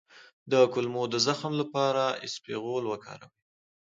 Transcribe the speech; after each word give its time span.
د 0.51 0.53
کولمو 0.73 1.03
د 1.13 1.15
زخم 1.27 1.53
لپاره 1.61 2.03
اسپغول 2.25 2.83
وکاروئ 2.87 3.31